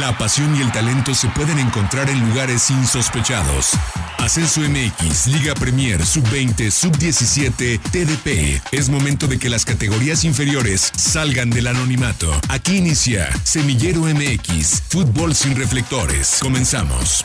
[0.00, 3.72] La pasión y el talento se pueden encontrar en lugares insospechados.
[4.18, 8.60] Ascenso MX, Liga Premier, Sub-20, Sub-17, TDP.
[8.72, 12.30] Es momento de que las categorías inferiores salgan del anonimato.
[12.50, 16.40] Aquí inicia Semillero MX, Fútbol sin reflectores.
[16.42, 17.22] Comenzamos.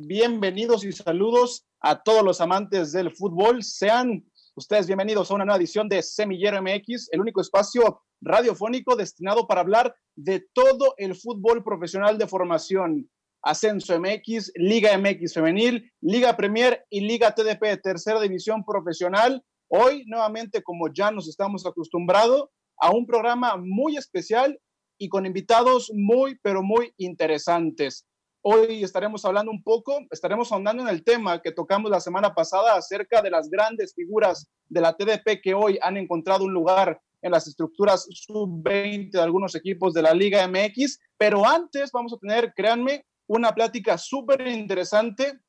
[0.00, 3.62] Bienvenidos y saludos a todos los amantes del fútbol.
[3.62, 4.24] Sean
[4.58, 9.60] ustedes bienvenidos a una nueva edición de Semillero MX, el único espacio radiofónico destinado para
[9.60, 13.08] hablar de todo el fútbol profesional de formación.
[13.40, 19.44] Ascenso MX, Liga MX Femenil, Liga Premier y Liga TDP, tercera división profesional.
[19.68, 22.48] Hoy, nuevamente, como ya nos estamos acostumbrados,
[22.80, 24.58] a un programa muy especial
[24.98, 28.08] y con invitados muy, pero muy interesantes.
[28.42, 32.76] Hoy estaremos hablando un poco, estaremos ahondando en el tema que tocamos la semana pasada
[32.76, 37.32] acerca de las grandes figuras de la TDP que hoy han encontrado un lugar en
[37.32, 41.00] las estructuras sub-20 de algunos equipos de la Liga MX.
[41.16, 45.40] Pero antes vamos a tener, créanme, una plática súper interesante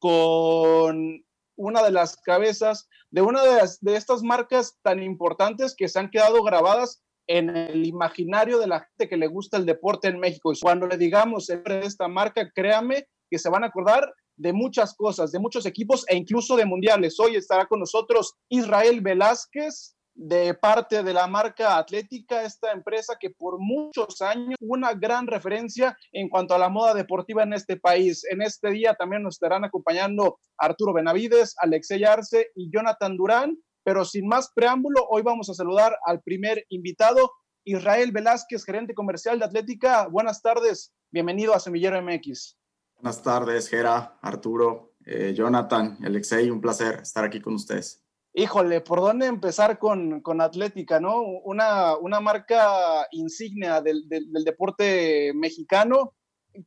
[0.00, 1.24] con
[1.56, 6.10] una de las cabezas de una de, de estas marcas tan importantes que se han
[6.10, 10.52] quedado grabadas en el imaginario de la gente que le gusta el deporte en México.
[10.52, 15.32] Y cuando le digamos esta marca, créame que se van a acordar de muchas cosas,
[15.32, 17.18] de muchos equipos e incluso de mundiales.
[17.18, 23.30] Hoy estará con nosotros Israel Velázquez, de parte de la marca Atlética, esta empresa que
[23.30, 28.26] por muchos años una gran referencia en cuanto a la moda deportiva en este país.
[28.30, 34.04] En este día también nos estarán acompañando Arturo Benavides, Alexey Arce y Jonathan Durán, pero
[34.04, 37.32] sin más preámbulo, hoy vamos a saludar al primer invitado,
[37.64, 40.08] Israel Velázquez, gerente comercial de Atlética.
[40.08, 42.56] Buenas tardes, bienvenido a Semillero MX.
[42.96, 48.02] Buenas tardes, Gera, Arturo, eh, Jonathan, Alexei, un placer estar aquí con ustedes.
[48.34, 51.20] Híjole, ¿por dónde empezar con, con Atlética, no?
[51.20, 56.14] Una, una marca insignia del, del, deporte mexicano.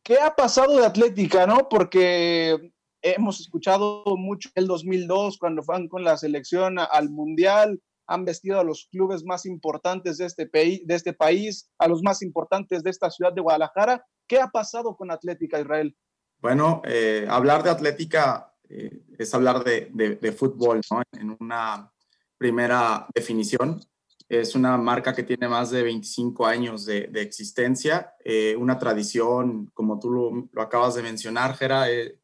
[0.04, 1.68] ¿Qué ha pasado de Atlética, no?
[1.68, 2.74] Porque
[3.06, 8.64] hemos escuchado mucho el 2002 cuando van con la selección al Mundial, han vestido a
[8.64, 13.10] los clubes más importantes de este, de este país, a los más importantes de esta
[13.10, 14.06] ciudad de Guadalajara.
[14.28, 15.96] ¿Qué ha pasado con Atlética, Israel?
[16.40, 21.02] Bueno, eh, hablar de Atlética eh, es hablar de, de, fútbol, ¿no?
[21.20, 21.92] En una
[22.38, 23.82] primera definición.
[24.28, 29.70] Es una marca que tiene más de 25 años de, de existencia, eh, una tradición,
[29.74, 32.20] como tú lo, lo, acabas de mencionar, Gera, eh,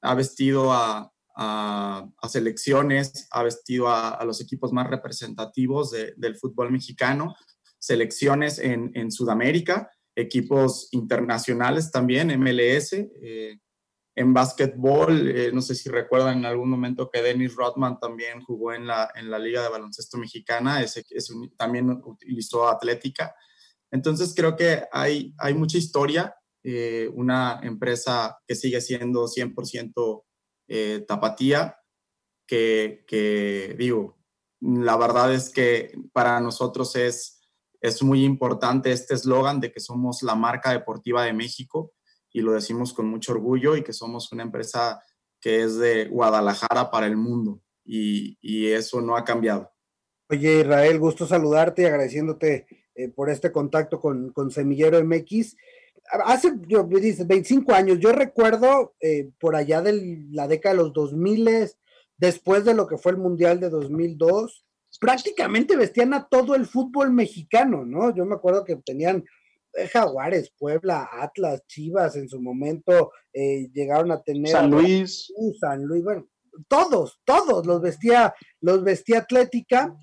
[0.00, 1.10] ha vestido a,
[2.28, 7.34] selecciones, ha vestido a, los equipos más representativos de, del fútbol mexicano,
[7.78, 13.58] selecciones en, Sudamérica, equipos internacionales también, MLS, eh,
[14.14, 18.74] en básquetbol, eh, no sé si recuerdan en algún momento que Dennis Rodman también jugó
[18.74, 21.04] en la, Liga de Baloncesto Mexicana, ese,
[21.56, 23.34] también utilizó Atlética.
[23.90, 30.24] Entonces creo que hay mucha historia, eh, una empresa que sigue siendo 100%
[30.68, 31.76] eh, tapatía,
[32.46, 34.18] que, digo,
[34.60, 37.40] la verdad es que para nosotros es,
[37.80, 41.92] es muy importante este eslogan de que somos la marca deportiva de México
[42.32, 45.00] y lo decimos con mucho orgullo y que somos una empresa
[45.40, 49.70] que es de Guadalajara para el mundo y, y eso no ha cambiado.
[50.28, 55.56] Oye Israel, gusto saludarte y agradeciéndote eh, por este contacto con, con Semillero MX.
[56.24, 60.92] Hace, yo, dices, 25 años, yo recuerdo eh, por allá de la década de los
[60.92, 61.70] 2000,
[62.16, 64.64] después de lo que fue el Mundial de 2002,
[64.98, 68.14] prácticamente vestían a todo el fútbol mexicano, ¿no?
[68.14, 69.24] Yo me acuerdo que tenían
[69.74, 75.84] eh, Jaguares, Puebla, Atlas, Chivas en su momento eh, llegaron a tener San Luis, San
[75.84, 76.28] Luis, bueno,
[76.68, 79.96] todos, todos los vestía, los vestía Atlética,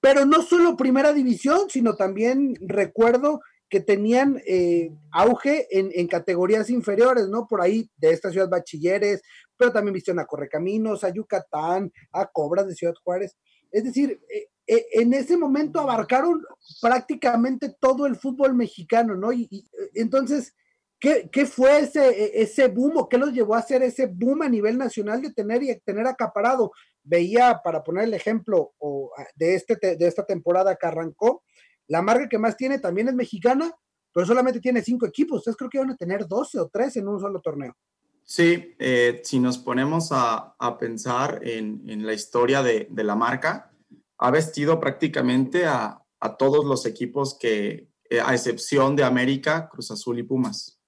[0.00, 7.28] pero no solo primera división, sino también recuerdo que tenían eh, auge en, categorías inferiores,
[7.28, 7.46] ¿no?
[7.48, 9.22] Por ahí de esta ciudad bachilleres,
[9.56, 13.36] pero también vistieron a Correcaminos, a Yucatán, a Cobras de Ciudad Juárez.
[13.72, 16.42] Es decir, eh, eh, en ese momento abarcaron
[16.80, 19.32] prácticamente todo el fútbol mexicano, ¿no?
[19.32, 20.54] Y, entonces,
[21.00, 24.42] ¿qué, ¿qué, fue ese, e, ese boom o qué los llevó a hacer ese boom
[24.42, 26.70] a nivel nacional de tener y tener acaparado?
[27.02, 31.42] Veía, para poner el ejemplo o, de, este, de esta temporada que arrancó,
[31.88, 33.72] la marca que más tiene también es mexicana,
[34.12, 35.38] pero solamente tiene cinco equipos.
[35.38, 37.74] Ustedes creo que van a tener 12 o 13 en un solo torneo.
[38.24, 43.14] Sí, eh, si nos ponemos a, a pensar en, en, la historia de, de, la
[43.14, 43.70] marca,
[44.18, 49.92] ha vestido prácticamente a, a todos los equipos que, eh, a excepción de América, Cruz
[49.92, 50.80] Azul y Pumas.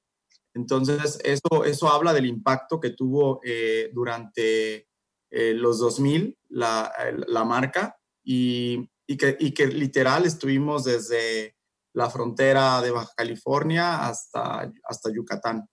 [0.53, 4.89] Entonces, eso, eso habla del impacto que tuvo eh, durante
[5.31, 6.91] los 2000 la,
[7.27, 11.57] la marca y, y, que, y, que, literal estuvimos desde
[11.95, 15.67] la frontera de Baja California hasta, hasta Yucatán.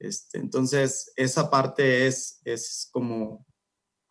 [0.00, 3.46] Este, entonces, esa parte es, es como,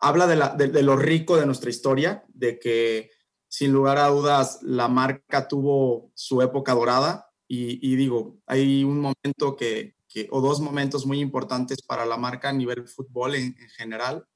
[0.00, 3.10] habla de, de, lo rico de nuestra historia, de que
[3.46, 9.54] sin lugar a dudas la marca tuvo su época dorada y, digo, hay un momento
[9.54, 14.26] que, que, o dos momentos muy importantes para la marca a nivel fútbol en, general.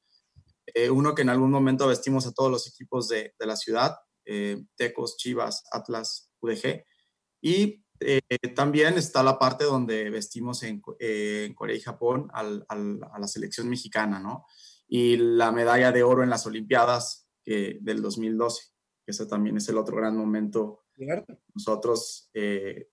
[0.66, 3.96] Eh, uno que en algún momento vestimos a todos los equipos de, de la ciudad,
[4.26, 6.84] eh, Tecos, Chivas, Atlas, UDG.
[7.40, 8.20] Y eh,
[8.55, 14.20] también está la parte donde vestimos en, eh, Corea y Japón a la selección mexicana,
[14.20, 14.44] ¿no?
[14.88, 18.64] Y la medalla de oro en las Olimpiadas del 2012,
[19.05, 20.87] que ese también es el otro gran momento.
[21.55, 22.88] Nosotros, eh,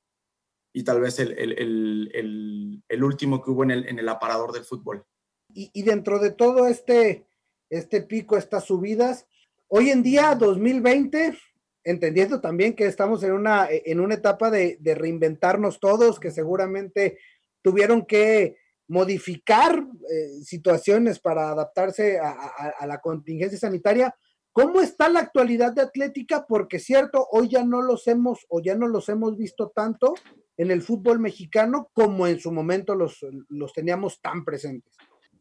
[0.74, 5.06] y tal vez el, último que hubo en el, en el aparador del fútbol.
[5.54, 7.28] Y, y, dentro de todo este,
[7.70, 9.28] este pico, estas subidas,
[9.76, 11.36] hoy en día, 2020,
[11.84, 17.18] entendiendo también que estamos en una, en una etapa de, reinventarnos todos, que seguramente
[17.64, 24.16] tuvieron que modificar eh, situaciones para adaptarse a, la contingencia sanitaria.
[24.52, 26.46] ¿Cómo está la actualidad de Atlética?
[26.48, 30.14] Porque cierto, hoy ya no los hemos o ya no los hemos visto tanto
[30.56, 34.94] en el fútbol mexicano como en su momento los, los teníamos tan presentes.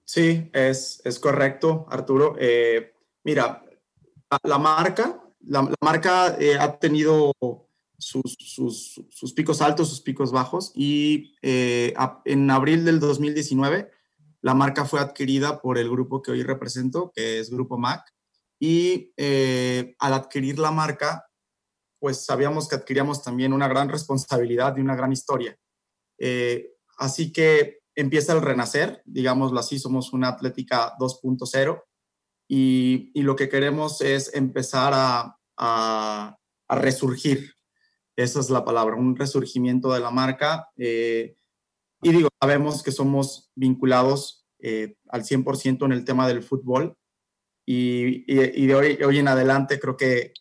[0.07, 2.35] Sí, es, es correcto, Arturo.
[2.39, 2.95] Eh,
[3.25, 3.63] mira,
[4.43, 7.33] la marca la, marca eh, ha tenido
[7.99, 11.95] sus, picos altos, sus picos bajos y eh,
[12.25, 13.91] en abril del 2019
[14.41, 18.13] la marca fue adquirida por el grupo que hoy represento, que es Grupo Mac,
[18.59, 21.29] y eh, al adquirir la marca,
[22.01, 25.57] pues sabíamos que adquiríamos también una gran responsabilidad y una gran historia.
[26.99, 31.81] así que empieza el renacer, digámoslo así, somos una Atlética 2.0
[32.49, 37.55] y, lo que queremos es empezar a, resurgir.
[38.17, 40.69] Esa es la palabra, un resurgimiento de la marca.
[40.77, 41.35] Eh,
[42.03, 46.97] y digo, sabemos que somos vinculados eh, al 100% en el tema del fútbol.
[47.65, 50.33] Y, de hoy, en adelante creo que,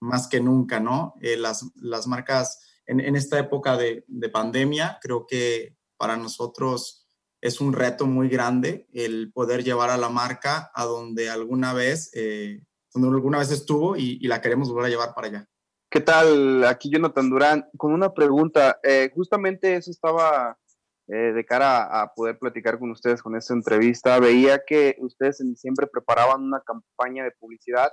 [0.00, 1.14] más que nunca, ¿no?
[1.20, 6.97] Eh, las, marcas en, esta época de, pandemia, creo que para nosotros
[7.40, 12.10] es un reto muy grande el poder llevar a la marca a donde alguna vez,
[12.14, 15.48] eh, donde alguna vez estuvo y, la queremos volver a llevar para allá.
[15.90, 16.64] ¿Qué tal?
[16.64, 18.78] Aquí Jonathan Durán, con una pregunta.
[18.82, 20.58] Eh, justamente eso estaba
[21.06, 24.18] eh, de cara a, poder platicar con ustedes con esta entrevista.
[24.18, 27.90] Veía que ustedes en diciembre preparaban una campaña de publicidad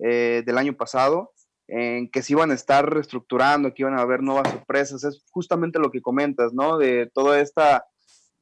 [0.00, 1.32] del año pasado
[1.66, 5.02] en que se iban a estar reestructurando, que iban a haber nuevas sorpresas.
[5.02, 6.78] Es justamente lo que comentas, ¿no?
[6.78, 7.84] De toda esta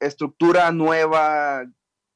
[0.01, 1.65] estructura nueva,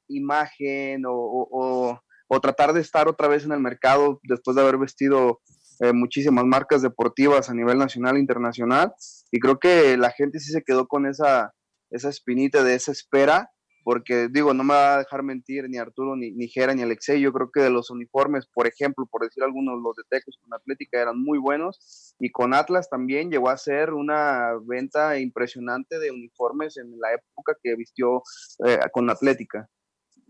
[0.09, 2.01] imagen o,
[2.43, 5.41] tratar de estar otra vez en el mercado después de haber vestido
[5.81, 8.93] eh, muchísimas marcas deportivas a nivel nacional e internacional.
[9.33, 11.53] Y creo que la gente sí se quedó con esa,
[11.91, 13.51] esa espinita de esa espera
[13.83, 17.21] porque digo, no me va a dejar mentir ni Arturo, ni, ni Jera, ni Alexei,
[17.21, 20.53] yo creo que de los uniformes, por ejemplo, por decir algunos, los de Tecos con
[20.55, 26.11] Atlética eran muy buenos, y con Atlas también llegó a ser una venta impresionante de
[26.11, 28.23] uniformes en la época que vistió
[28.67, 29.69] eh, con Atlética.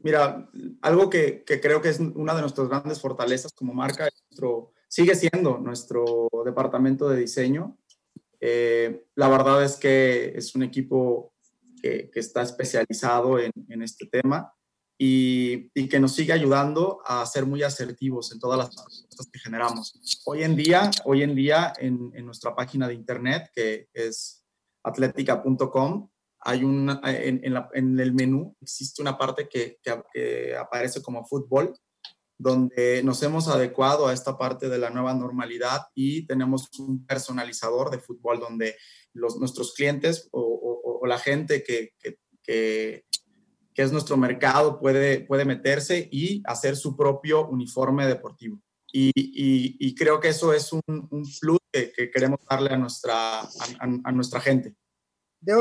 [0.03, 0.49] Mira,
[0.81, 5.15] algo que, que, creo que es una de nuestras grandes fortalezas como marca, nuestro, sigue
[5.15, 7.77] siendo nuestro departamento de diseño.
[8.41, 11.35] Eh, la verdad es que es un equipo
[11.81, 14.53] que, está especializado en, este tema
[14.99, 20.21] y, que nos sigue ayudando a ser muy asertivos en todas las cosas que generamos.
[20.27, 24.45] Hoy en día, hoy en, día en, nuestra página de internet, que es
[24.85, 26.09] atletica.com,
[26.43, 29.79] hay una, en, el menú existe una parte que,
[30.59, 31.75] aparece como fútbol,
[32.41, 37.91] donde nos hemos adecuado a esta parte de la nueva normalidad y tenemos un personalizador
[37.91, 38.77] de fútbol donde
[39.13, 41.95] los, nuestros clientes o, la gente que,
[42.43, 43.05] que,
[43.75, 48.61] es nuestro mercado puede, puede meterse y hacer su propio uniforme deportivo.
[48.93, 54.13] Y, y, creo que eso es un, un plus que, queremos darle a nuestra, a,
[54.13, 54.75] nuestra gente.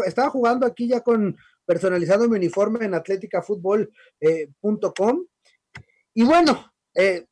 [0.06, 3.88] estaba jugando aquí ya con personalizando mi uniforme en atleticafutbol.com
[4.20, 4.50] eh,
[6.14, 7.26] y bueno, eh,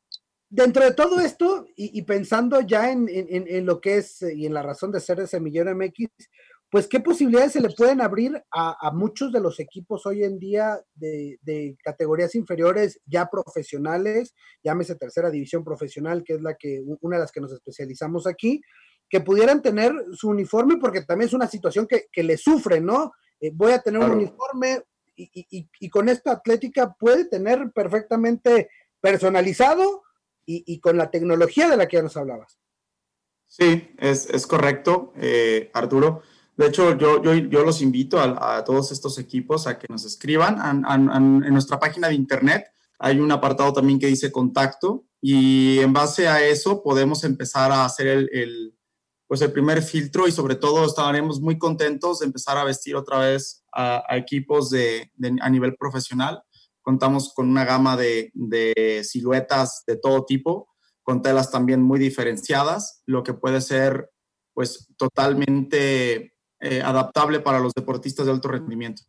[0.49, 4.53] dentro de todo esto y, pensando ya en, en, en, lo que es y en
[4.53, 6.07] la razón de ser de Semillero MX,
[6.69, 10.81] pues qué posibilidades se le pueden abrir a, muchos de los equipos hoy en día
[10.95, 14.33] de, categorías inferiores ya profesionales,
[14.63, 18.61] llámese tercera división profesional, que es la que, una de las que nos especializamos aquí,
[19.09, 23.13] que pudieran tener su uniforme, porque también es una situación que, que le sufre, ¿no?
[23.39, 24.81] Eh, voy a tener un uniforme
[25.15, 28.69] y, y, con esta atlética puede tener perfectamente
[29.01, 30.03] personalizado
[30.45, 32.57] y, con la tecnología de la que ya nos hablabas.
[33.47, 36.21] Sí, es, es correcto, eh, Arturo.
[36.55, 40.57] De hecho, yo, yo, yo los invito a, todos estos equipos a que nos escriban
[40.87, 42.71] en nuestra página de internet.
[42.97, 47.85] Hay un apartado también que dice contacto y en base a eso podemos empezar a
[47.85, 48.77] hacer el, el
[49.27, 53.19] pues el primer filtro y sobre todo estaremos muy contentos de empezar a vestir otra
[53.19, 55.11] vez a, equipos de,
[55.41, 56.41] a nivel profesional.
[56.87, 60.69] Contamos con una gama de, de siluetas de todo tipo
[61.03, 64.09] con telas también muy diferenciadas, lo que puede ser
[64.53, 69.01] pues totalmente eh, adaptable para los deportistas de alto rendimiento.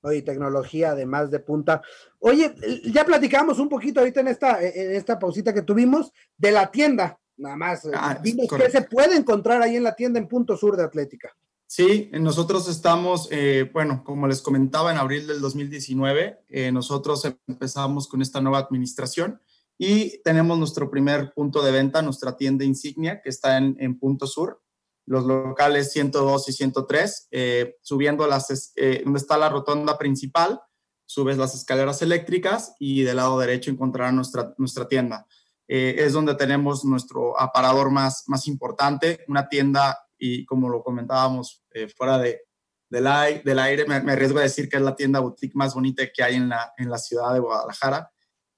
[0.00, 1.80] Oye, tecnología además de punta.
[2.18, 6.72] Oye, ya platicamos un poquito ahorita en esta, en esta pausita que tuvimos de la
[6.72, 7.88] tienda, nada más.
[7.94, 11.32] Ah, Dinos qué se puede encontrar ahí en la tienda en Punto Sur de Atlética.
[11.74, 18.08] Sí, nosotros estamos, eh, bueno, como les comentaba, en abril del 2019, eh, nosotros empezamos
[18.08, 19.40] con esta nueva administración
[19.78, 24.26] y tenemos nuestro primer punto de venta, nuestra tienda insignia, que está en, en Punto
[24.26, 24.62] Sur,
[25.06, 30.60] los locales 102 y 103, eh, subiendo las, eh, donde está la rotonda principal,
[31.06, 35.26] subes las escaleras eléctricas y del lado derecho encontrarás nuestra, nuestra tienda.
[35.68, 41.64] Eh, es donde tenemos nuestro aparador más, más importante, una tienda y como lo comentábamos
[41.72, 42.42] eh, fuera de,
[42.88, 45.74] del, aire, del aire me, me, arriesgo a decir que es la tienda boutique más
[45.74, 48.08] bonita que hay en la, en la ciudad de Guadalajara.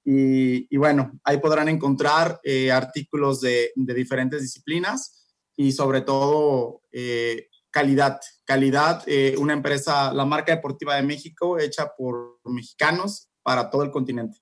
[0.07, 7.47] Y, bueno, ahí podrán encontrar eh, artículos de, de, diferentes disciplinas y sobre todo eh,
[7.71, 8.19] calidad.
[8.43, 9.03] Calidad,
[9.39, 14.37] una empresa, la marca deportiva de México, hecha por mexicanos para todo el continente.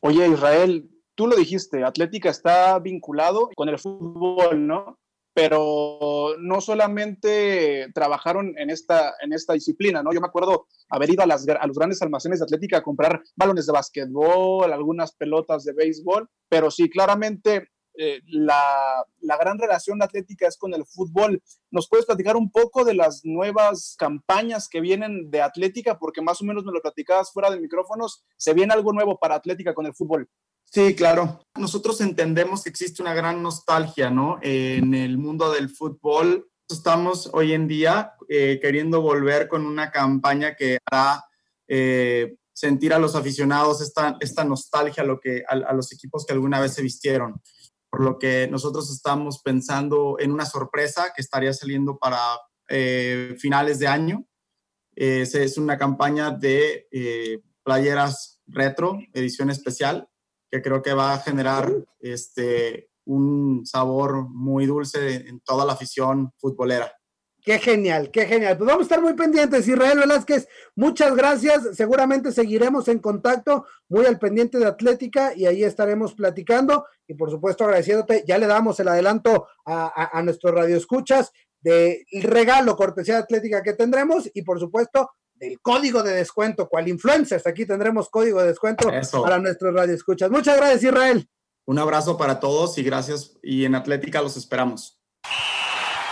[0.00, 4.98] Oye, Israel, tú lo dijiste, Atlética está vinculado con el fútbol, ¿no?
[5.38, 10.12] Pero no solamente trabajaron en esta, en esta disciplina, ¿no?
[10.12, 13.22] Yo me acuerdo haber ido a, las, a los grandes almacenes de Atlética a comprar
[13.36, 17.68] balones de básquetbol, algunas pelotas de béisbol, pero sí, claramente
[18.00, 21.42] eh, la, la, gran relación Atlética es con el fútbol.
[21.72, 25.98] ¿Nos puedes platicar un poco de las nuevas campañas que vienen de Atlética?
[25.98, 28.24] Porque más o menos me lo platicabas fuera de micrófonos.
[28.36, 30.28] ¿Se viene algo nuevo para Atlética con el fútbol?
[30.70, 31.40] Sí, claro.
[31.56, 34.38] Nosotros entendemos que existe una gran nostalgia, ¿no?
[34.42, 36.48] en el mundo del fútbol.
[36.68, 41.24] Estamos hoy en día eh, queriendo volver con una campaña que hará
[41.66, 46.32] eh, sentir a los aficionados esta, esta nostalgia a, lo que, a, los equipos que
[46.32, 47.40] alguna vez se vistieron.
[47.90, 52.20] Por lo que nosotros estamos pensando en una sorpresa que estaría saliendo para
[52.68, 54.26] eh, finales de año.
[54.94, 60.08] es una campaña de eh, playeras retro, edición especial,
[60.50, 66.32] que creo que va a generar este, un sabor muy dulce en toda la afición
[66.38, 66.97] futbolera.
[67.48, 68.58] Qué genial, qué genial.
[68.58, 70.46] Pues vamos a estar muy pendientes, Israel Velázquez.
[70.76, 71.74] Muchas gracias.
[71.74, 76.84] Seguramente seguiremos en contacto, muy al pendiente de Atlética y ahí estaremos platicando.
[77.06, 82.04] Y por supuesto, agradeciéndote, ya le damos el adelanto a, a, a nuestros radioescuchas del
[82.20, 87.46] regalo cortesía de Atlética que tendremos y por supuesto del código de descuento, cual influencers.
[87.46, 89.22] Aquí tendremos código de descuento Eso.
[89.22, 90.30] para nuestros radioescuchas.
[90.30, 91.26] Muchas gracias, Israel.
[91.64, 93.38] Un abrazo para todos y gracias.
[93.42, 94.97] Y en Atlética los esperamos.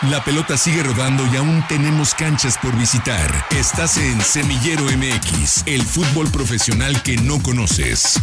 [0.03, 3.31] La pelota sigue rodando y aún tenemos canchas por visitar.
[3.49, 8.21] Estás en Semillero MX, el fútbol profesional que no conoces.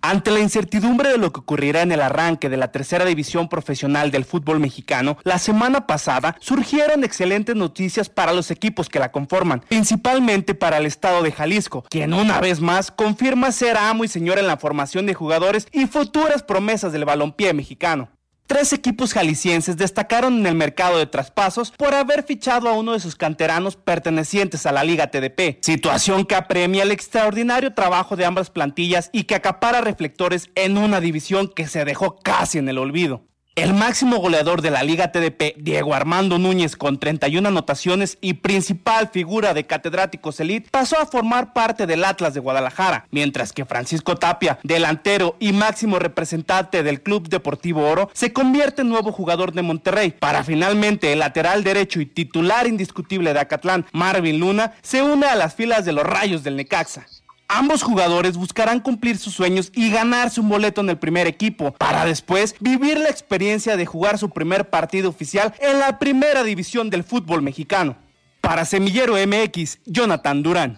[0.00, 4.12] Ante la incertidumbre de lo que ocurrirá en el arranque de la tercera división profesional
[4.12, 9.62] del fútbol mexicano, la semana pasada surgieron excelentes noticias para los equipos que la conforman,
[9.68, 14.38] principalmente para el estado de Jalisco, quien una vez más confirma ser amo y señor
[14.38, 18.08] en la formación de jugadores y futuras promesas del balompié mexicano.
[18.46, 23.00] Tres equipos jaliscienses destacaron en el mercado de traspasos por haber fichado a uno de
[23.00, 28.50] sus canteranos pertenecientes a la Liga TDP, situación que apremia el extraordinario trabajo de ambas
[28.50, 33.24] plantillas y que acapara reflectores en una división que se dejó casi en el olvido.
[33.56, 39.08] El máximo goleador de la Liga TDP, Diego Armando Núñez, con 31 anotaciones y principal
[39.08, 44.16] figura de catedráticos elite, pasó a formar parte del Atlas de Guadalajara, mientras que Francisco
[44.16, 49.62] Tapia, delantero y máximo representante del Club Deportivo Oro, se convierte en nuevo jugador de
[49.62, 55.24] Monterrey, para finalmente el lateral derecho y titular indiscutible de Acatlán, Marvin Luna, se une
[55.24, 57.06] a las filas de los Rayos del Necaxa.
[57.48, 62.04] Ambos jugadores buscarán cumplir sus sueños y ganarse un boleto en el primer equipo, para
[62.04, 67.04] después vivir la experiencia de jugar su primer partido oficial en la primera división del
[67.04, 67.96] fútbol mexicano.
[68.40, 70.76] Para Semillero MX, Jonathan Durán.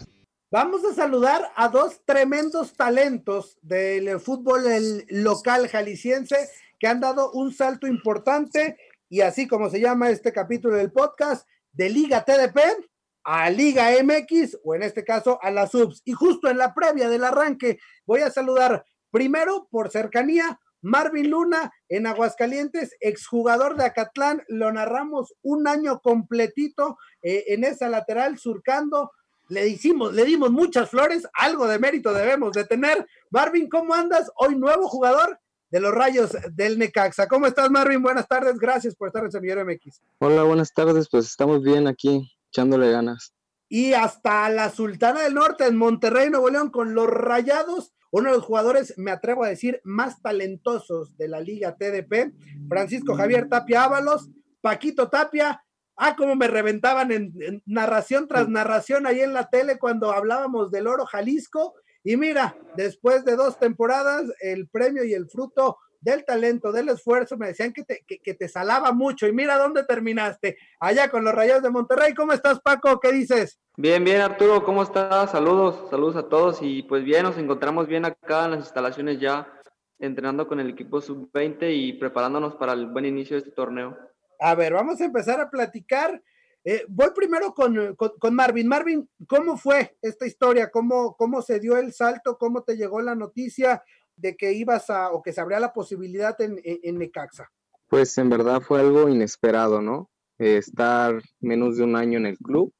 [0.50, 4.62] Vamos a saludar a dos tremendos talentos del fútbol
[5.08, 6.36] local jalisciense
[6.78, 8.76] que han dado un salto importante
[9.10, 12.58] y así como se llama este capítulo del podcast de Liga TDP
[13.24, 16.02] a Liga MX o en este caso a las subs.
[16.04, 21.72] Y justo en la previa del arranque voy a saludar primero por cercanía Marvin Luna
[21.88, 29.10] en Aguascalientes, exjugador de Acatlán, lo narramos un año completito eh, en esa lateral surcando.
[29.48, 33.06] Le hicimos, le dimos muchas flores, algo de mérito debemos de tener.
[33.30, 34.30] Marvin, ¿cómo andas?
[34.36, 37.26] Hoy nuevo jugador de los Rayos del Necaxa.
[37.28, 38.02] ¿Cómo estás, Marvin?
[38.02, 40.00] Buenas tardes, gracias por estar en Semillero MX.
[40.18, 43.34] Hola, buenas tardes, pues estamos bien aquí, echándole ganas.
[43.68, 48.36] Y hasta la Sultana del Norte, en Monterrey, Nuevo León, con los Rayados uno de
[48.36, 52.32] los jugadores, me atrevo a decir, más talentosos de la Liga TDP,
[52.68, 55.62] Francisco Javier Tapia Ábalos, Paquito Tapia,
[55.96, 60.86] ah, cómo me reventaban en, narración tras narración ahí en la tele cuando hablábamos del
[60.86, 66.72] oro Jalisco, y mira, después de dos temporadas, el premio y el fruto del talento,
[66.72, 71.10] del esfuerzo, me decían que te, que, te salaba mucho y mira dónde terminaste, allá
[71.10, 72.14] con los Rayos de Monterrey.
[72.14, 73.00] ¿Cómo estás, Paco?
[73.00, 73.58] ¿Qué dices?
[73.76, 75.30] Bien, bien, Arturo, ¿cómo estás?
[75.30, 79.52] Saludos, saludos a todos y pues bien, nos encontramos bien acá en las instalaciones ya,
[79.98, 83.96] entrenando con el equipo sub-20 y preparándonos para el buen inicio de este torneo.
[84.40, 86.22] A ver, vamos a empezar a platicar.
[86.64, 88.68] Eh, voy primero con, con, Marvin.
[88.68, 90.70] Marvin, ¿cómo fue esta historia?
[90.70, 92.36] ¿Cómo, ¿Cómo se dio el salto?
[92.36, 93.82] ¿Cómo te llegó la noticia?
[94.18, 97.50] De que ibas a, o que se abría la posibilidad en, en, Necaxa?
[97.88, 100.10] Pues en verdad fue algo inesperado, ¿no?
[100.38, 102.72] estar menos de un año en el club,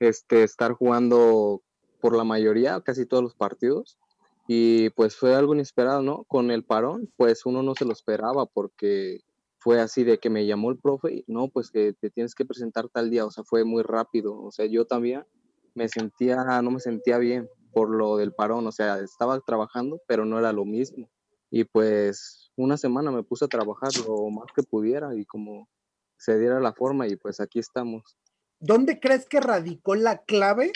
[0.00, 1.62] este, estar jugando
[2.00, 3.98] por la mayoría, casi todos los partidos,
[4.46, 6.24] y pues fue algo inesperado, ¿no?
[6.24, 9.20] Con el parón, pues uno no se lo esperaba porque
[9.58, 12.88] fue así de que me llamó el profe no, pues que te tienes que presentar
[12.88, 15.24] tal día, o sea, fue muy rápido, o sea, yo también
[15.74, 20.24] me sentía, no me sentía bien por lo del parón, o sea, estaba trabajando, pero
[20.24, 21.10] no era lo mismo.
[21.50, 25.68] Y pues una semana me puse a trabajar lo más que pudiera y como
[26.16, 28.16] se diera la forma y pues aquí estamos.
[28.60, 30.72] ¿Dónde crees que radicó la clave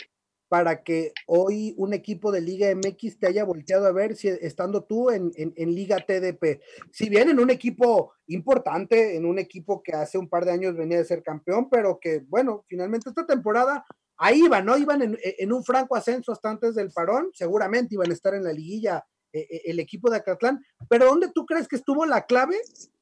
[0.47, 4.83] para que hoy un equipo de Liga MX te haya volteado a ver si, estando
[4.83, 6.61] tú en, Liga TDP?
[6.91, 10.75] Si bien en un equipo importante, en un equipo que hace un par de años
[10.75, 13.85] venía de ser campeón, pero que bueno, finalmente esta temporada
[14.19, 14.77] ahí iban, ¿no?
[14.77, 18.53] Iban en, un franco ascenso hasta antes del parón, seguramente iban a estar en la
[18.53, 19.03] liguilla
[19.33, 22.57] eh, eh, el equipo de Acatlán, pero ¿dónde tú crees que estuvo la clave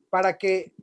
[0.10, 0.74] para que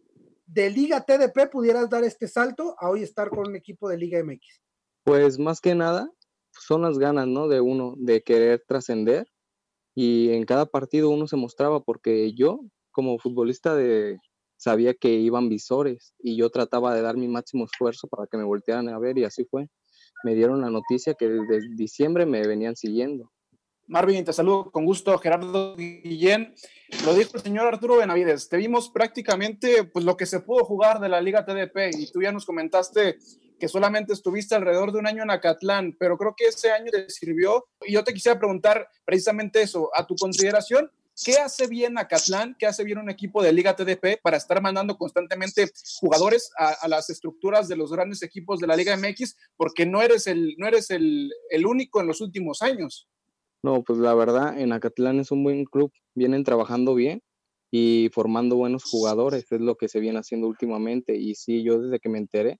[0.46, 4.22] de Liga TDP pudieras dar este salto a hoy estar con un equipo de Liga
[4.22, 4.60] MX?
[5.04, 6.10] Pues más que nada
[6.52, 7.48] son las ganas, ¿no?
[7.48, 9.26] De uno, de querer trascender
[9.94, 14.18] y en cada partido uno se mostraba porque yo como futbolista de,
[14.56, 18.44] sabía que iban visores y yo trataba de dar mi máximo esfuerzo para que me
[18.44, 19.68] voltearan a ver y así fue
[20.22, 23.30] me dieron la noticia que desde diciembre me venían siguiendo.
[23.86, 26.54] Marvin, te saludo con gusto, Gerardo Guillén.
[27.04, 31.00] Lo dijo el señor Arturo Benavides, te vimos prácticamente pues lo que se pudo jugar
[31.00, 33.18] de la Liga TDP y tú ya nos comentaste
[33.58, 37.08] que solamente estuviste alrededor de un año en Acatlán, pero creo que ese año te
[37.10, 37.66] sirvió.
[37.82, 40.90] Y yo te quisiera preguntar precisamente eso, a tu consideración,
[41.22, 42.56] ¿Qué hace bien Acatlán?
[42.58, 47.08] ¿Qué hace bien un equipo de Liga TDP para estar mandando constantemente jugadores a, las
[47.08, 49.36] estructuras de los grandes equipos de la Liga MX?
[49.56, 51.30] Porque no eres, el, no eres el,
[51.64, 53.08] único en los últimos años.
[53.62, 55.92] No, pues la verdad, en Acatlán es un buen club.
[56.14, 57.22] Vienen trabajando bien
[57.70, 59.46] y formando buenos jugadores.
[59.50, 61.16] Es lo que se viene haciendo últimamente.
[61.16, 62.58] Y sí, yo desde que me enteré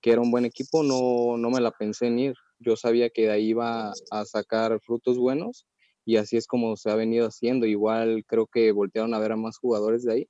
[0.00, 2.34] que era un buen equipo, no, no me la pensé en ir.
[2.60, 5.66] Yo sabía que de ahí iba a sacar frutos buenos
[6.06, 7.66] y así es como se ha venido haciendo.
[7.66, 10.28] Igual creo que voltearon a ver a más jugadores de ahí,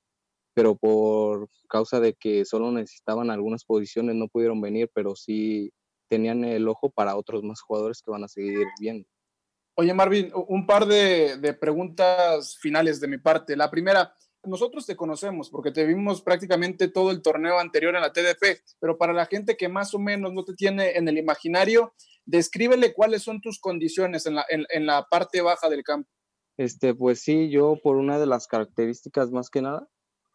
[0.55, 5.71] pero por causa de que solo necesitaban algunas posiciones no pudieron venir, pero sí
[6.09, 9.07] tenían el ojo para otros más jugadores que van a seguir viendo.
[9.75, 13.55] Oye, Marvin, un par de, de preguntas finales de mi parte.
[13.55, 14.11] La primera,
[14.43, 18.97] nosotros te conocemos porque te vimos prácticamente todo el torneo anterior en la TDP, pero
[18.97, 21.93] para la gente que más o menos no te tiene en el imaginario,
[22.27, 26.09] descríbele cuáles son tus condiciones en la, en, la parte baja del campo.
[26.57, 29.87] Este, pues sí, yo por una de las características más que nada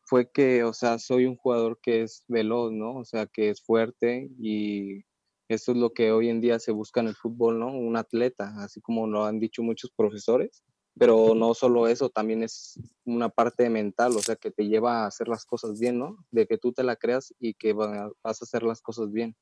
[0.05, 2.97] fue que, o sea, soy un jugador que es veloz, ¿no?
[2.97, 5.05] O sea, que es fuerte y
[5.49, 7.69] eso es lo que hoy en día se busca en el fútbol, ¿no?
[7.69, 10.65] Un atleta, así como lo han dicho muchos profesores,
[10.99, 15.07] pero no solo eso, también es una parte mental, o sea, que te lleva a
[15.07, 16.17] hacer las cosas bien, ¿no?
[16.31, 19.37] De que tú te la creas y que vas a hacer las cosas bien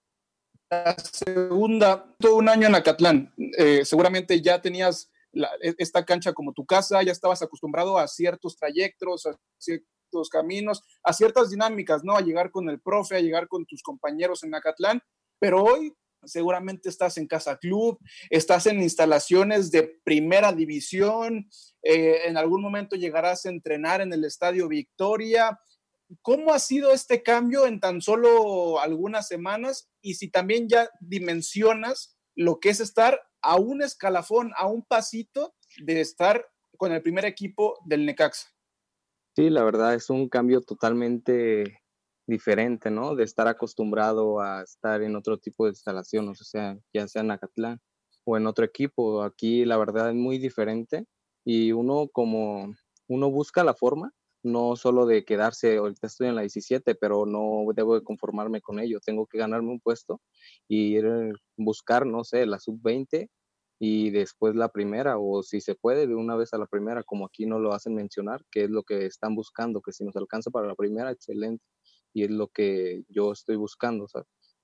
[0.71, 6.53] la segunda, todo un año en Acatlán, eh, seguramente ya tenías e, esta cancha como
[6.53, 12.17] tu casa, ya estabas acostumbrado a ciertos trayectos, a ciertos caminos, a ciertas dinámicas, ¿no?
[12.17, 15.03] A llegar con el profe, a llegar con tus compañeros en Acatlán,
[15.41, 15.93] pero hoy
[16.25, 21.49] seguramente estás en Casa Club, estás en instalaciones de primera división,
[21.83, 25.59] eh, en algún momento llegarás a entrenar en el Estadio Victoria,
[26.23, 29.89] ¿Cómo ha sido este cambio en tan solo algunas semanas?
[30.03, 35.55] Y si también ya dimensionas lo que es estar a un escalafón, a un pasito
[35.85, 36.47] de estar
[36.77, 38.49] con el primer equipo del Necaxa.
[39.37, 41.81] Sí, la verdad es un cambio totalmente
[42.27, 43.15] diferente, ¿no?
[43.15, 47.31] De estar acostumbrado a estar en otro tipo de instalaciones, o sea, ya sea en
[47.31, 47.81] Acatlán
[48.25, 49.23] o en otro equipo.
[49.23, 51.07] Aquí la verdad es muy diferente
[51.45, 52.73] y uno como
[53.09, 54.13] uno busca la forma,
[54.43, 58.81] no solo de quedarse, ahorita estoy en la 17, pero no debo de conformarme con
[58.81, 60.21] ello, tengo que ganarme un puesto
[60.69, 63.29] y ir a buscar, no sé, la sub-20
[63.79, 67.27] y después la primera, o si se puede, de una vez a la primera, como
[67.27, 70.51] aquí no lo hacen mencionar, que es lo que están buscando, que si nos alcanza
[70.51, 71.65] para la primera, excelente,
[72.13, 74.07] y es lo que yo estoy buscando,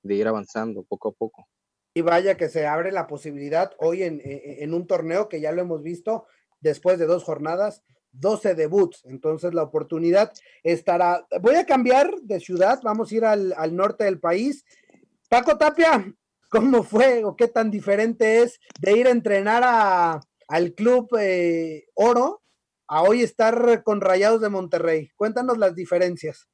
[0.02, 1.46] de ir avanzando poco a poco.
[1.94, 5.62] Y vaya que se abre la posibilidad hoy en, en un torneo que ya lo
[5.62, 6.26] hemos visto
[6.60, 7.82] después de dos jornadas,
[8.20, 11.26] 12 debuts, entonces la oportunidad estará.
[11.40, 14.64] Voy a cambiar de ciudad, vamos a ir al, al norte del país.
[15.28, 16.14] Paco Tapia,
[16.48, 21.86] ¿Cómo fue o qué tan diferente es de ir a entrenar a, al club eh,
[21.94, 22.42] Oro
[22.88, 25.10] a hoy estar con Rayados de Monterrey?
[25.16, 26.48] Cuéntanos las diferencias.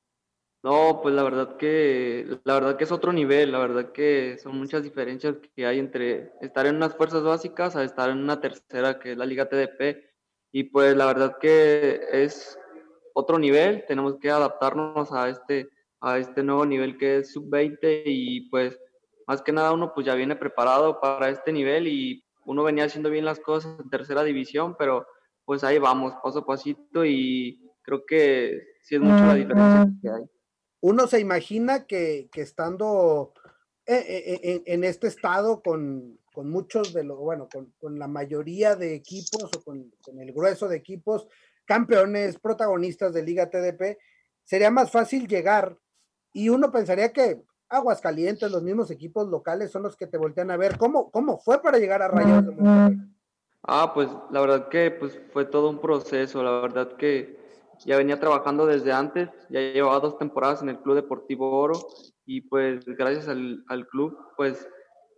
[0.64, 4.57] No, pues la verdad que la verdad que es otro nivel, la verdad que son
[4.57, 9.01] muchas diferencias que hay entre estar en unas fuerzas básicas a estar en una tercera
[9.01, 10.12] que es la Liga TDP
[10.53, 12.59] y pues la verdad que es
[13.15, 15.69] otro nivel, tenemos que adaptarnos a este
[16.01, 18.79] a este nuevo nivel que es sub-20 y pues
[19.27, 23.09] más que nada uno pues ya viene preparado para este nivel y uno venía haciendo
[23.09, 25.07] bien las cosas en tercera división, pero
[25.45, 30.09] pues ahí vamos, paso a pasito y creo que sí es mucho la diferencia que
[30.09, 30.25] hay.
[30.81, 33.33] Uno se imagina que, estando
[33.87, 38.95] eh, eh, eh, en, este estado con, muchos de los, bueno, con, la mayoría de
[38.95, 41.29] equipos o con, con el grueso de equipos,
[41.64, 43.99] campeones, protagonistas de Liga TDP,
[44.45, 45.77] sería más fácil llegar
[46.33, 47.42] y uno pensaría que
[47.73, 50.77] Aguascalientes, los mismos equipos locales son los que te voltean a ver.
[50.77, 52.55] ¿Cómo, cómo fue para llegar a Rayados?
[53.62, 56.42] Ah, pues la verdad que pues, fue todo un proceso.
[56.42, 57.40] La verdad que
[57.87, 61.79] ya venía trabajando desde antes, ya llevaba dos temporadas en el Club Deportivo Oro
[62.27, 64.68] y pues gracias al, al club pues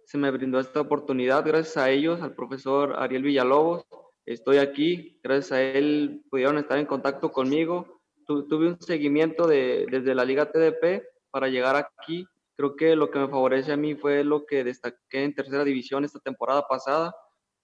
[0.07, 1.45] se me brindó esta oportunidad.
[1.45, 3.85] Gracias a ellos, al profesor Ariel Villalobos,
[4.27, 5.19] estoy aquí.
[5.23, 8.01] Gracias a él pudieron estar en contacto conmigo.
[8.27, 13.19] tuve un seguimiento de, desde la Liga TDP para llegar aquí Creo que lo que
[13.19, 17.15] me favorece a mí fue lo que destaqué en tercera división esta temporada pasada,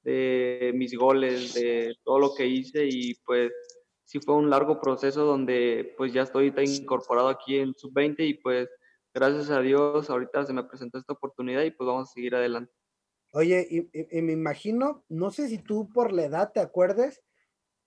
[0.02, 3.52] de mis goles, de todo lo que hice y pues
[4.04, 8.68] sí fue un largo proceso donde pues ya estoy incorporado aquí en sub-20 y pues
[9.14, 12.72] gracias a Dios ahorita se me presentó esta oportunidad y pues vamos a seguir adelante.
[13.32, 17.22] Oye, y, me imagino, no sé si tú por la edad te acuerdes,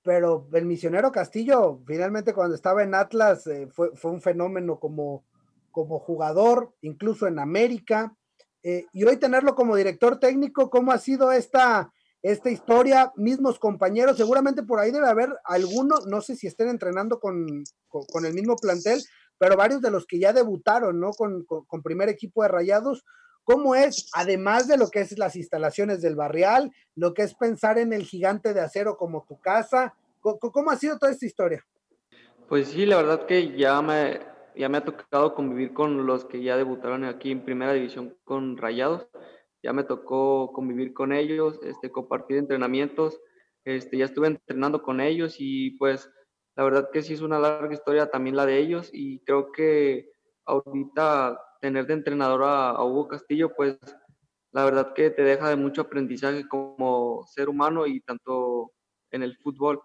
[0.01, 5.25] pero el misionero Castillo finalmente cuando estaba en Atlas eh, fue, fue un fenómeno como
[5.73, 8.15] como jugador, incluso en América,
[8.61, 13.11] eh, y hoy tenerlo como director técnico, ¿cómo ha sido esta, esta historia?
[13.17, 17.45] Mismos compañeros, seguramente por ahí debe haber algunos, no sé si estén entrenando con,
[18.23, 19.03] el mismo plantel,
[19.37, 21.11] pero varios de los que ya debutaron, ¿no?
[21.11, 21.45] Con,
[21.83, 23.03] primer equipo de Rayados.
[23.43, 27.77] ¿Cómo es, además de lo que es las instalaciones del barrial, lo que es pensar
[27.77, 29.95] en el gigante de acero como tu casa?
[30.21, 31.65] cómo ha sido toda esta historia?
[32.47, 34.21] Pues sí, la verdad que ya me,
[34.55, 38.57] ya me ha tocado convivir con los que ya debutaron aquí en primera división con
[38.57, 39.07] Rayados.
[39.61, 43.19] Ya me tocó convivir con ellos, este, compartir entrenamientos.
[43.65, 46.09] Este, ya estuve entrenando con ellos y pues
[46.55, 50.11] la verdad que sí es una larga historia también la de ellos y creo que
[50.45, 53.77] ahorita tener de entrenador a, Hugo Castillo pues
[54.51, 58.71] la verdad que te deja de mucho aprendizaje como ser humano y tanto
[59.11, 59.81] en el fútbol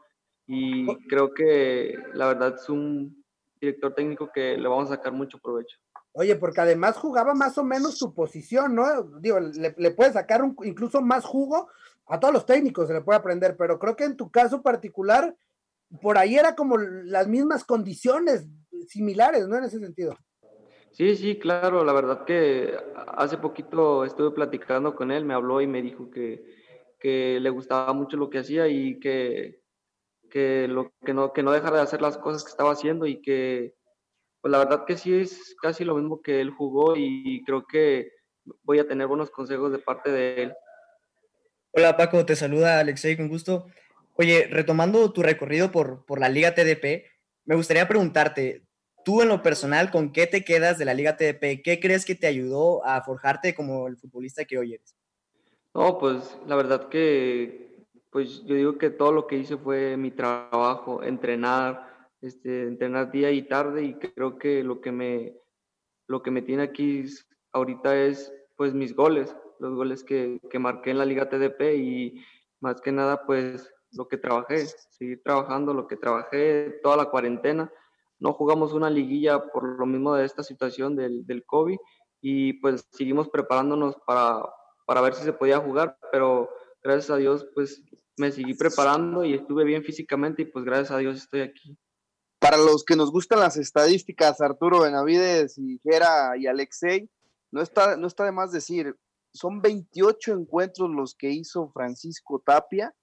[0.47, 3.25] y creo que la verdad es un
[3.61, 5.77] director técnico que le vamos a sacar mucho provecho.
[6.13, 9.03] Oye, porque además jugaba más o menos su posición, ¿no?
[9.21, 11.69] Digo, le, le puede sacar un, incluso más jugo
[12.07, 15.37] a todos los técnicos, se le puede aprender, pero creo que en tu caso particular,
[16.01, 18.47] por ahí era como las mismas condiciones
[18.89, 19.57] similares, ¿no?
[19.57, 20.17] En ese sentido.
[20.93, 22.75] Sí, sí, claro, la verdad que
[23.17, 26.45] hace poquito estuve platicando con él, me habló y me dijo que,
[26.99, 29.61] que le gustaba mucho lo que hacía y que,
[30.31, 33.21] que, lo, que, no, que no dejara de hacer las cosas que estaba haciendo y
[33.21, 33.75] que,
[34.41, 38.11] pues la verdad que sí es casi lo mismo que él jugó y creo que
[38.63, 40.55] voy a tener buenos consejos de parte de él.
[41.73, 43.67] Hola Paco, te saluda Alexei con gusto.
[44.21, 47.05] Oye, retomando tu recorrido por, por la Liga TDP,
[47.45, 48.65] me gustaría preguntarte,
[49.05, 51.63] tú en lo personal, ¿con qué te quedas de la Liga TDP?
[51.63, 54.97] ¿Qué crees que te ayudó a forjarte como el futbolista que hoy eres?
[55.73, 60.11] No, pues la verdad que pues yo digo que todo lo que hice fue mi
[60.11, 65.37] trabajo, entrenar, este, entrenar día y tarde y creo que lo que me,
[66.09, 67.05] lo que me tiene aquí
[67.53, 72.25] ahorita es pues mis goles, los goles que, que marqué en la Liga TDP y
[72.59, 77.73] más que nada pues lo que trabajé, seguir trabajando lo que trabajé toda la cuarentena.
[78.19, 81.79] No jugamos una liguilla por lo mismo de esta situación del, del COVID
[82.21, 84.43] y pues seguimos preparándonos para,
[84.87, 86.51] para ver si se podía jugar, pero
[86.83, 87.83] gracias a Dios pues
[88.17, 91.79] me seguí preparando y estuve bien físicamente y pues gracias a Dios estoy aquí.
[92.41, 97.09] Para los que nos gustan las estadísticas, Arturo Benavides y Jera y Alexei,
[97.51, 98.97] no está, no está de más decir,
[99.33, 102.95] son 28 encuentros los que hizo Francisco Tapia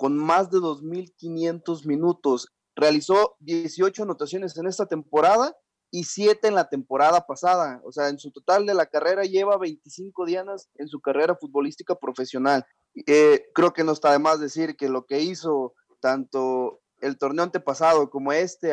[0.00, 2.48] con más de 2.500 minutos.
[2.74, 5.54] Realizó 18 anotaciones en esta temporada
[5.90, 7.82] y 7 en la temporada pasada.
[7.84, 11.96] O sea, en su total de la carrera lleva 25 dianas en su carrera futbolística
[11.96, 12.64] profesional.
[13.06, 17.44] Eh, creo que no está de más decir que lo que hizo tanto el torneo
[17.44, 18.72] antepasado como este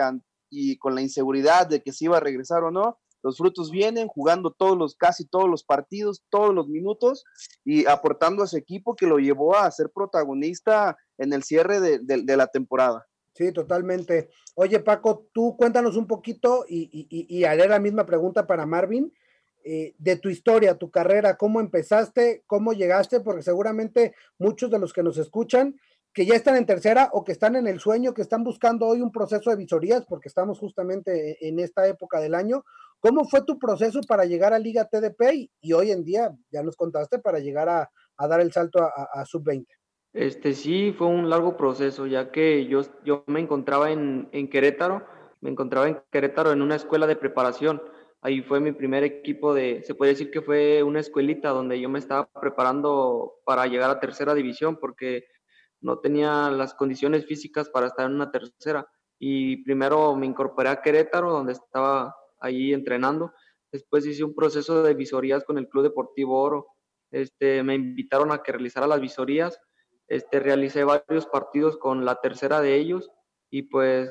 [0.49, 4.07] y con la inseguridad de que se iba a regresar o no, los frutos vienen
[4.07, 7.25] jugando todos los, casi todos los partidos, todos los minutos
[7.65, 12.37] y aportando a su equipo que lo llevó a ser protagonista en el cierre de,
[12.37, 13.05] la temporada.
[13.33, 14.29] Sí, totalmente.
[14.55, 19.13] Oye, Paco, tú cuéntanos un poquito y, haré la misma pregunta para Marvin.
[19.69, 24.93] Eh, de tu historia, tu carrera, cómo empezaste, cómo llegaste, porque seguramente muchos de los
[24.93, 25.75] que nos escuchan
[26.17, 29.01] que ya están en tercera o que están en el sueño, que están buscando hoy
[29.01, 32.65] un proceso de visorías, porque estamos justamente en esta época del año.
[32.99, 36.75] ¿Cómo fue tu proceso para llegar a Liga TDP y, hoy en día, ya nos
[36.75, 37.89] contaste, para llegar a,
[38.27, 39.67] dar el salto a, Sub-20?
[40.13, 45.05] Este sí, fue un largo proceso, ya que yo, yo me encontraba en, en Querétaro,
[45.41, 47.83] me encontraba en Querétaro en una escuela de preparación.
[48.21, 51.89] Ahí fue mi primer equipo de, se puede decir que fue una escuelita donde yo
[51.89, 55.25] me estaba preparando para llegar a tercera división, porque
[55.81, 58.87] no tenía las condiciones físicas para estar en una tercera.
[59.19, 63.33] Y primero me incorporé a Querétaro, donde estaba ahí entrenando.
[63.71, 66.67] Después hice un proceso de visorías con el Club Deportivo Oro.
[67.11, 69.59] Este, me invitaron a que realizara las visorías.
[70.07, 73.11] Este, realicé varios partidos con la tercera de ellos
[73.49, 74.09] y pues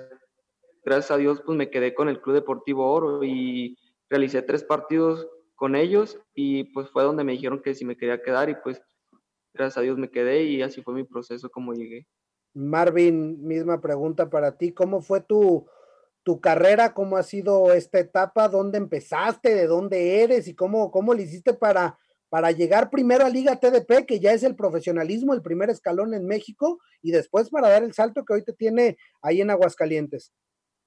[0.85, 3.79] gracias a Dios pues me quedé con el Club Deportivo Oro y
[4.11, 8.23] realicé tres partidos con ellos y pues fue donde me dijeron que si me quería
[8.23, 8.81] quedar y pues
[9.55, 12.07] gracias a Dios me quedé y así fue mi proceso como llegué.
[12.55, 15.67] Marvin, misma pregunta para ti, ¿cómo fue tu,
[16.27, 16.93] tu carrera?
[16.93, 18.49] ¿Cómo ha sido esta etapa?
[18.49, 19.55] ¿Dónde empezaste?
[19.55, 20.49] ¿De dónde eres?
[20.49, 21.97] ¿Y cómo, cómo le hiciste para,
[22.29, 26.27] para llegar primero a Liga TDP, que ya es el profesionalismo, el primer escalón en
[26.27, 30.33] México, y después para dar el salto que hoy te tiene ahí en Aguascalientes?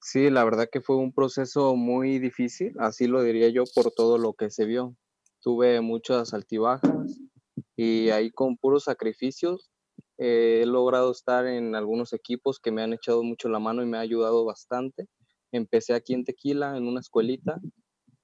[0.02, 4.18] Sí, la verdad que fue un proceso muy difícil, así lo diría yo por todo
[4.18, 4.94] lo que se vio.
[5.40, 7.18] Tuve muchas altibajas,
[7.76, 9.70] y ahí con puros sacrificios
[10.18, 13.86] eh, he logrado estar en algunos equipos que me han echado mucho la mano y
[13.86, 15.08] me ha ayudado bastante.
[15.52, 17.60] Empecé aquí en Tequila, en una escuelita,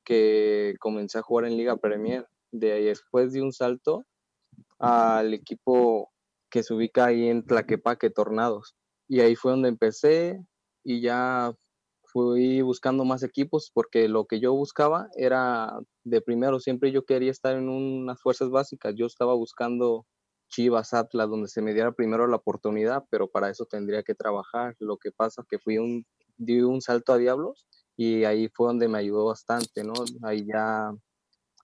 [0.05, 2.27] que comencé a jugar en Liga Premier.
[2.53, 4.07] De ahí después de un salto
[4.79, 6.11] al equipo
[6.51, 8.75] que se ubica ahí en Tlaquepaque, Tornados.
[9.09, 10.41] Y ahí fue donde empecé
[10.85, 11.53] y ya
[12.05, 17.31] fui buscando más equipos porque lo que yo buscaba era de primero, siempre yo quería
[17.31, 18.95] estar en unas fuerzas básicas.
[18.97, 20.07] Yo estaba buscando
[20.49, 24.77] Chivas, Atlas, donde se me diera primero la oportunidad, pero para eso tendría que trabajar.
[24.79, 28.89] Lo que pasa que fui un, di un salto a Diablos y ahí fue donde
[28.89, 29.95] me ayudó bastante, ¿no?
[30.23, 30.93] Ahí ya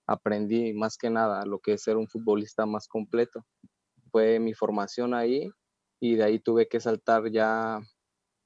[0.07, 3.45] aprendí más que nada lo que es ser un futbolista más completo.
[4.11, 5.49] Fue mi formación ahí
[5.99, 7.79] y de ahí tuve que saltar ya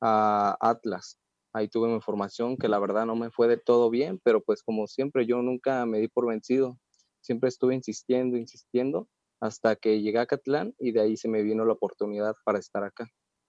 [0.02, 1.20] a Atlas
[1.58, 4.64] ahí tuve mi formación que la verdad no me fue de todo bien, pero pues
[4.64, 6.78] como siempre yo nunca me di por vencido,
[7.22, 9.08] siempre estuve insistiendo, insistiendo
[9.40, 12.84] hasta que llegué a Catlán y de ahí se me vino la oportunidad para estar
[12.84, 13.08] acá.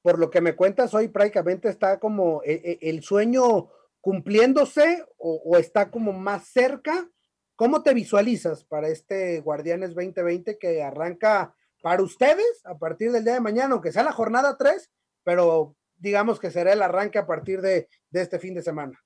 [0.09, 3.69] Por lo que me cuentas hoy prácticamente está como eh, eh, el sueño
[4.01, 7.11] cumpliéndose o, está como más cerca.
[7.57, 13.35] ¿Cómo te visualizas para este Guardianes 2020 que arranca para ustedes a partir del día
[13.35, 14.91] de mañana, aunque sea la jornada 3,
[15.25, 18.99] pero digamos que será el arranque a partir de, este fin de semana.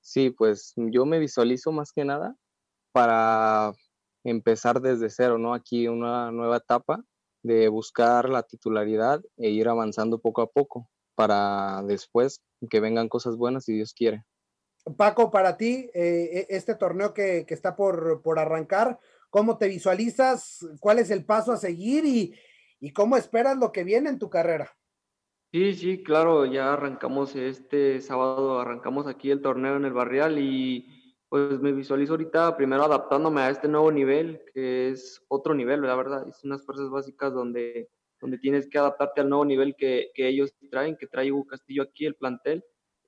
[0.00, 2.34] Sí, pues yo me visualizo más que nada
[2.92, 3.74] para
[4.24, 5.52] empezar desde cero, ¿no?
[5.52, 7.04] Aquí una nueva etapa
[7.46, 13.36] de buscar la titularidad e ir avanzando poco a poco para después que vengan cosas
[13.36, 14.24] buenas si Dios quiere.
[14.96, 18.98] Paco, para ti, eh, e, este torneo que, está por, arrancar,
[19.30, 20.66] ¿cómo te visualizas?
[20.80, 22.34] ¿Cuál es el paso a seguir y,
[22.80, 24.76] y cómo esperas lo que viene en tu carrera?
[25.52, 30.95] Sí, sí, claro, ya arrancamos este sábado, arrancamos aquí el torneo en el barrial y
[31.28, 35.96] pues me visualizo ahorita primero adaptándome a este nuevo nivel, que es otro nivel, la
[35.96, 40.28] verdad, es unas fuerzas básicas donde, donde tienes que adaptarte al nuevo nivel que, que
[40.28, 42.64] ellos traen, que trae Hugo Castillo aquí, el plantel,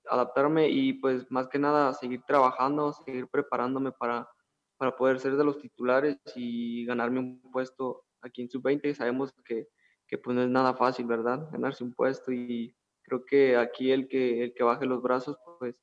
[0.07, 4.29] adaptarme y pues más que nada seguir trabajando, seguir preparándome para,
[4.77, 8.95] para poder ser de los titulares y ganarme un puesto aquí en sub-20.
[8.95, 9.69] Sabemos que
[10.09, 11.49] que pues no es nada fácil, ¿verdad?
[11.53, 15.77] Ganarse un puesto y creo que aquí el que, el que baje los brazos pues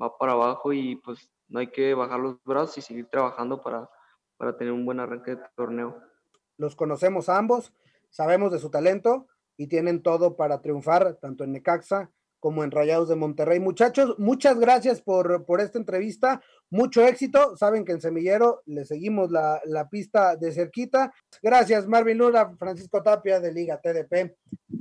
[0.00, 3.90] va para abajo y pues no hay que bajar los brazos y seguir trabajando para,
[4.36, 6.00] para tener un buen arranque de torneo.
[6.56, 7.74] Los conocemos a ambos,
[8.10, 13.08] sabemos de su talento y tienen todo para triunfar tanto en Necaxa como en Rayados
[13.08, 13.60] de Monterrey.
[13.60, 17.54] Muchachos, muchas gracias por, por esta entrevista, mucho éxito.
[17.56, 21.12] Saben que en Semillero le seguimos la, la pista de cerquita.
[21.42, 24.34] Gracias, Marvin Luna, Francisco Tapia de Liga TDP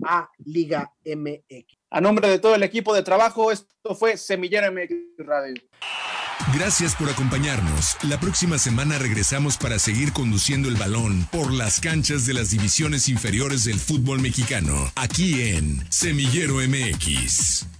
[0.05, 1.77] a Liga MX.
[1.89, 5.55] A nombre de todo el equipo de trabajo, esto fue Semillero MX Radio.
[6.53, 7.97] Gracias por acompañarnos.
[8.03, 13.07] La próxima semana regresamos para seguir conduciendo el balón por las canchas de las divisiones
[13.09, 17.78] inferiores del fútbol mexicano, aquí en Semillero MX.